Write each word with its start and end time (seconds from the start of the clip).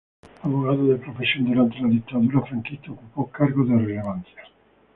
Abogado 0.41 0.87
de 0.87 0.95
profesión, 0.95 1.45
durante 1.45 1.79
la 1.79 1.89
Dictadura 1.89 2.41
franquista 2.47 2.89
ocupó 2.91 3.29
cargos 3.29 3.69
de 3.69 3.77
relevancia. 3.77 4.41